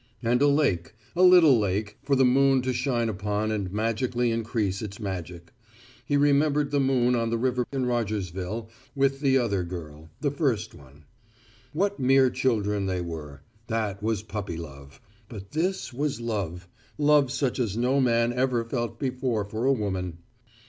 And 0.23 0.41
a 0.41 0.47
lake, 0.47 0.95
a 1.15 1.21
little 1.21 1.59
lake, 1.59 1.95
for 2.01 2.15
the 2.15 2.25
moon 2.25 2.63
to 2.63 2.73
shine 2.73 3.07
upon 3.07 3.51
and 3.51 3.71
magically 3.71 4.31
increase 4.31 4.81
its 4.81 4.99
magic. 4.99 5.53
He 6.07 6.17
remembered 6.17 6.71
the 6.71 6.79
moon 6.79 7.13
on 7.13 7.29
the 7.29 7.37
river 7.37 7.65
back 7.65 7.75
in 7.75 7.85
Rogersville, 7.85 8.67
with 8.95 9.19
the 9.19 9.37
other 9.37 9.63
girl 9.63 10.09
the 10.19 10.31
first 10.31 10.73
one. 10.73 11.03
What 11.71 11.99
mere 11.99 12.31
children 12.31 12.87
they 12.87 13.01
were. 13.01 13.43
That 13.67 14.01
was 14.01 14.23
puppy 14.23 14.57
love, 14.57 14.99
but 15.29 15.51
this 15.51 15.93
was 15.93 16.19
love; 16.19 16.67
love 16.97 17.31
such 17.31 17.59
as 17.59 17.77
no 17.77 17.99
man 18.01 18.33
ever 18.33 18.65
felt 18.65 18.97
before 18.97 19.45
for 19.45 19.65
a 19.65 19.71
woman. 19.71 20.17